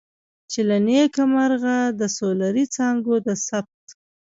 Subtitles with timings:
[0.51, 3.83] چې له نیکه مرغه د سولري څاګانو د ثبت.